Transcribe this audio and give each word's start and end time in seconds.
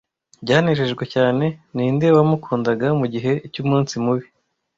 Byanejejwe 0.43 1.03
cyane, 1.13 1.45
ninde 1.73 2.07
wamukundaga 2.15 2.87
mugihe 2.99 3.31
cyumunsi 3.51 3.93
mubi. 4.03 4.27